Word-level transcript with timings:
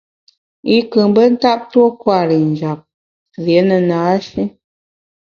I 0.75 0.77
nkù 0.83 0.99
mbe 1.11 1.23
ntap 1.33 1.59
tuo 1.71 1.87
kwer 2.01 2.29
i 2.39 2.41
njap, 2.51 2.79
rié 3.43 3.61
ne 3.67 3.77
na-shi. 3.89 4.43